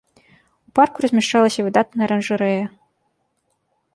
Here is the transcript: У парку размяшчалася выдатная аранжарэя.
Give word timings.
У 0.69 0.71
парку 0.79 0.97
размяшчалася 1.05 1.65
выдатная 1.67 2.05
аранжарэя. 2.09 2.65